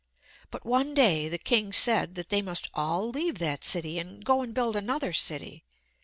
But 0.49 0.65
one 0.65 0.95
day 0.95 1.29
the 1.29 1.37
King 1.37 1.71
said 1.71 2.15
that 2.15 2.29
they 2.29 2.41
must 2.41 2.69
all 2.73 3.07
leave 3.11 3.37
that 3.37 3.63
city, 3.63 3.99
and 3.99 4.25
go 4.25 4.41
and 4.41 4.51
build 4.51 4.75
another 4.75 5.13
city. 5.13 5.63